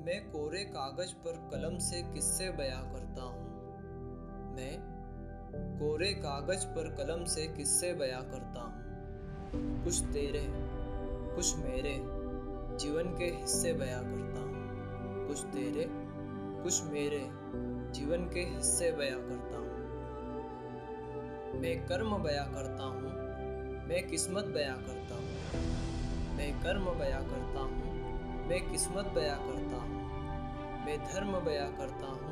मैं 0.00 0.30
कोरे 0.30 0.64
कागज़ 0.64 1.14
पर 1.14 1.32
कलम 1.32 1.78
से 1.78 2.02
किस्से 2.02 2.50
बयां 2.50 2.92
करता 2.92 3.22
हूँ। 3.22 3.42
मैं 4.56 4.78
कोरे 5.78 6.12
कागज़ 6.12 6.66
पर 6.66 6.88
कलम 6.88 7.24
से 7.24 7.46
किस्से 7.46 7.92
बयां 7.94 8.22
करता 8.22 8.60
हूँ। 8.60 9.84
कुछ 9.84 10.00
तेरे, 10.00 10.46
कुछ 11.36 11.56
मेरे 11.56 11.94
जीवन 12.78 13.18
के 13.18 13.24
हिस्से 13.24 13.72
बयां 13.72 14.02
करता 14.02 14.40
हूँ। 14.40 15.28
कुछ 15.28 15.42
तेरे, 15.42 15.86
कुछ 16.62 16.82
मेरे 16.82 17.28
जीवन 17.90 18.30
के 18.34 18.40
हिस्से 18.40 18.92
बयां 18.92 19.20
करता 19.28 19.58
हूँ। 19.58 19.70
मैं 21.60 21.86
कर्म 21.86 22.18
बयां 22.18 22.54
करता 22.54 22.84
हूँ। 22.84 23.02
मैं 23.88 24.08
किस्मत 24.08 24.44
बयां 24.44 24.76
करता 24.76 25.14
हूँ। 25.14 25.26
मैं 26.36 26.62
कर्म 26.62 26.84
बयां 26.84 27.24
करता 27.24 27.60
हूँ। 27.60 27.89
मैं 28.50 28.60
किस्मत 28.62 29.10
बया 29.14 29.34
करता 29.40 29.76
हूँ 29.80 30.84
मैं 30.84 30.96
धर्म 31.02 31.32
बया 31.40 31.66
करता 31.76 32.06
हूँ 32.06 32.30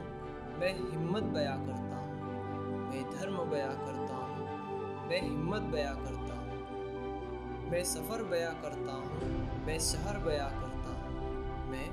मैं 0.61 0.71
हिम्मत 0.71 1.29
बया 1.35 1.53
करता 1.59 1.97
हूँ 1.97 2.81
मैं 2.87 3.03
धर्म 3.11 3.37
बया 3.51 3.69
करता 3.83 4.15
हूँ 4.15 4.47
मैं 5.09 5.21
हिम्मत 5.21 5.69
बया 5.75 5.93
करता 5.97 6.39
हूँ 6.39 7.71
मैं 7.71 7.85
सफ़र 7.85 8.23
बया 8.25 8.51
करता 8.63 8.93
हूँ 8.95 9.65
मैं 9.67 9.79
शहर 9.83 10.19
बया 10.25 10.49
करता 10.57 10.97
हूँ 10.97 11.71
मैं 11.71 11.87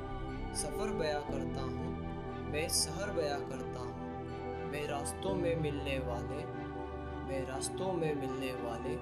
सफ़र 0.55 0.95
बया 0.95 1.20
करता 1.29 1.62
हूँ 1.62 2.49
मैं 2.51 2.67
शहर 2.79 3.12
बया 3.12 3.37
करता 3.45 3.79
हूँ 3.79 4.71
मैं 4.71 4.85
रास्तों 4.87 5.35
में 5.35 5.55
मिलने 5.62 5.98
वाले 6.07 6.43
मैं 7.27 7.45
रास्तों 7.48 7.93
में 7.93 8.13
मिलने 8.15 8.51
वाले 8.63 8.98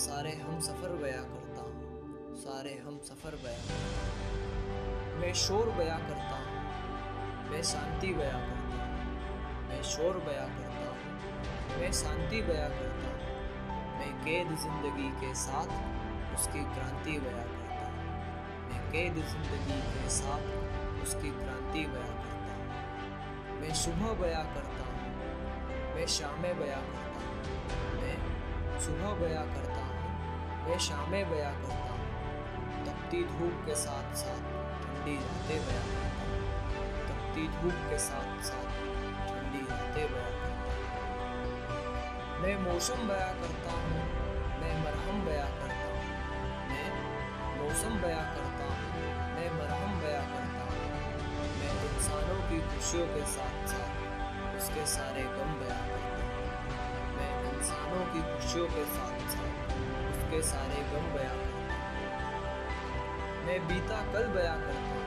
सारे 0.00 0.36
हम 0.38 0.60
सफ़र 0.62 1.00
बया 1.02 1.22
करता 1.24 1.62
हूँ 1.62 2.34
सारे 2.38 2.78
हम 2.86 2.98
सफ़र 3.04 3.42
बया 3.44 3.58
करता 3.64 4.44
हूँ 4.44 4.55
मैं 5.16 5.32
शोर 5.36 5.70
बया 5.76 5.96
करता 5.98 6.36
हूँ 6.36 7.50
मैं 7.50 7.62
शांति 7.64 8.12
बया 8.14 8.38
करता 8.40 8.80
हूँ 8.80 9.68
मैं 9.68 9.82
शोर 9.90 10.16
बया 10.26 10.42
करता 10.48 10.88
हूँ 10.88 11.80
मैं 11.80 11.90
शांति 11.92 12.40
बया 12.42 12.68
करता 12.70 13.12
हूँ 13.12 13.26
मैं 13.98 14.10
कैद 14.18 14.54
ज़िंदगी 14.62 15.08
के 15.20 15.34
साथ 15.42 15.72
उसकी 16.34 16.64
क्रांति 16.74 17.18
बया 17.18 17.44
करता 17.44 17.86
हूँ 17.86 18.04
मैं 18.68 18.82
कैद 18.90 19.22
ज़िंदगी 19.24 19.80
के 19.94 20.08
साथ 20.10 21.02
उसकी 21.02 21.30
क्रांति 21.38 21.86
बयां 21.86 22.12
करता 22.18 22.52
हूँ 22.52 23.60
मैं 23.60 23.72
सुबह 23.76 24.12
बया 24.20 24.42
करता 24.54 24.84
हूँ 24.84 25.94
मैं 25.94 26.06
शामें 26.16 26.58
बया 26.58 26.82
करता 26.90 27.24
हूँ 27.24 27.54
मैं 27.96 28.78
सुबह 28.80 29.14
बया 29.20 29.46
करता 29.54 29.80
हूँ 29.80 30.68
मैं 30.68 30.78
शामें 30.88 31.22
बया 31.30 31.50
करता 31.62 31.90
हूँ 31.90 32.84
तपती 32.86 33.24
धूप 33.28 33.66
के 33.66 33.74
साथ 33.76 34.14
साथ 34.14 34.55
ठंडी 35.06 35.56
बयां 35.66 35.82
करता 35.88 37.08
तपती 37.08 37.42
धूप 37.56 37.82
के 37.90 37.98
साथ 38.04 38.30
साथ 38.46 38.78
ठंडी 39.26 39.60
रातें 39.68 40.06
बयां 40.12 40.32
मैं 42.40 42.54
मौसम 42.62 43.06
बयां 43.08 43.28
करता 43.42 43.76
हूँ, 43.76 44.02
मैं 44.62 44.72
मरहम 44.80 45.22
बया 45.26 45.44
करता 45.60 45.86
हूँ, 45.92 46.00
मैं 46.70 46.88
मौसम 47.60 47.94
बयां 48.02 48.24
करता 48.34 48.66
हूँ, 48.72 49.06
मैं 49.36 49.48
मरहम 49.54 49.94
बया 50.00 50.20
करता 50.34 50.66
हूँ। 50.66 50.82
मैं 51.60 51.72
इंसानों 51.86 52.42
की 52.50 52.60
खुशियों 52.68 53.06
के 53.14 53.24
साथ 53.32 53.66
साथ 53.72 54.56
उसके 54.56 54.86
सारे 54.96 55.22
गम 55.36 55.58
बया 55.60 55.80
करता 55.88 56.14
हूँ। 56.16 56.34
मैं 57.16 57.32
इंसानों 57.52 58.04
की 58.12 58.28
खुशियों 58.34 58.66
के 58.76 58.84
साथ 58.96 59.28
साथ 59.36 59.74
उसके 60.10 60.42
सारे 60.52 60.82
गम 60.92 61.12
बयां 61.14 61.45
मैं 63.46 63.58
बीता 63.68 63.98
कल 64.12 64.24
बयां 64.34 64.54
करता 64.60 64.94
हूँ। 64.94 65.02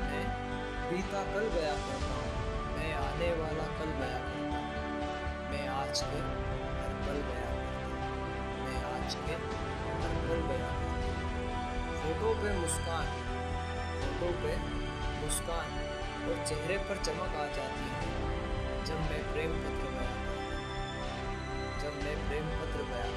मैं 0.00 0.22
बीता 0.86 1.20
कल 1.34 1.44
बयां 1.50 1.74
करता 1.82 2.14
हूँ। 2.14 2.30
मैं 2.76 2.88
आने 2.94 3.28
वाला 3.40 3.66
कल 3.78 3.92
बयां 3.98 4.22
करता 4.22 4.62
हूँ। 4.62 5.50
मैं 5.50 5.66
आज 5.74 6.00
के 6.00 6.22
हर 6.78 6.96
पल 7.04 7.20
बयां 7.28 7.52
करता 7.58 7.84
हूँ। 7.84 8.16
मैं 8.64 8.80
आज 8.88 9.14
के 9.28 9.36
हर 10.00 10.16
पल 10.24 10.42
बयां 10.48 10.72
करता 10.80 11.12
हूँ। 11.12 11.44
फ़ोटो 12.00 12.34
पे 12.42 12.56
मुस्कान 12.58 13.06
फ़ोटो 14.00 14.32
पे 14.42 14.56
मुस्कान 15.20 15.78
और 16.28 16.44
चेहरे 16.48 16.78
पर 16.88 17.04
चमक 17.04 17.36
आ 17.36 17.46
जाती 17.58 17.86
है। 17.92 18.10
जब 18.86 19.06
मैं 19.06 19.22
प्रेम 19.32 19.56
पत्र 19.62 19.94
बयां 19.94 20.16
जब 21.80 22.02
मैं 22.04 22.16
प्रेम 22.28 22.50
पत्र 22.58 22.90
बयां 22.90 23.12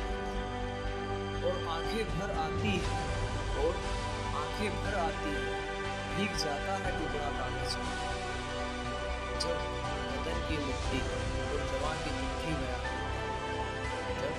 और 1.43 1.67
आँखें 1.75 2.03
भर 2.15 2.37
आँखें 4.61 4.81
भर 4.81 4.95
आती 5.01 5.29
है 5.33 5.53
भीग 6.15 6.33
जाता 6.37 6.73
है 6.81 6.89
टुकड़ा 6.97 7.29
कागज़ 7.37 7.75
में 7.81 7.93
जब 9.41 9.63
बदन 10.09 10.37
की 10.47 10.57
मिट्टी 10.65 10.99
और 11.05 11.63
जवान 11.71 11.97
की 12.03 12.11
चिट्ठी 12.17 12.51
बया 12.59 12.77
जब 14.19 14.35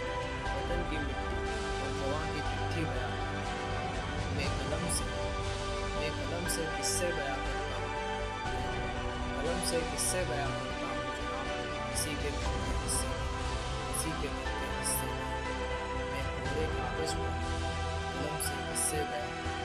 वतन 0.52 0.84
की 0.90 1.00
मिट्टी 1.06 1.40
और 1.82 1.90
जवान 1.98 2.28
की 2.34 2.44
चिट्ठी 2.50 2.84
बया 2.90 3.08
मैं 4.36 4.46
कलम 4.58 4.84
से, 4.98 5.08
मैं 5.96 6.10
कलम 6.18 6.46
से 6.56 6.68
किस्से 6.76 7.08
बया 7.18 7.34
करता 7.42 7.80
हूँ। 7.82 7.90
कलम 9.34 9.58
से 9.70 9.80
किस्से 9.90 10.24
बया 10.30 10.46
करता 10.54 10.92
हूँ। 10.92 11.02
किसी 11.90 12.14
के 12.22 12.30
हिस्से 12.36 13.10
किसी 13.88 14.14
के 14.22 14.30
हिस्से 14.78 15.10
मैं 16.12 16.24
पूरे 16.38 16.70
कागज़ 16.78 17.18
पर 17.18 17.34
कलम 18.14 18.40
से 18.46 18.62
किस्से 18.70 19.04
बया 19.10 19.61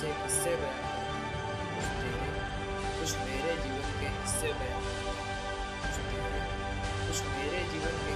से 0.00 0.10
हिस्से 0.18 0.50
बयान 0.56 0.84
करते 1.70 2.10
हैं 2.18 2.44
कुछ 2.98 3.10
मेरे 3.22 3.56
जीवन 3.62 3.90
के 4.00 4.12
हिस्से 4.12 4.52
बयान 4.60 4.86
करते 5.00 6.20
हैं 6.20 6.44
कुछ 7.00 7.20
मेरे 7.32 7.60
जीवन 7.72 7.98
के 8.04 8.09